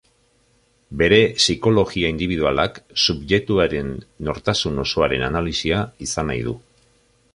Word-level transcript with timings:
Bere 1.01 1.17
psikologia 1.39 2.09
indibidualak 2.13 2.79
subjektuaren 3.03 3.91
nortasun 4.31 4.85
osoaren 4.87 5.27
analisia 5.29 5.83
izan 6.07 6.31
nahi 6.33 6.43
du. 6.49 6.57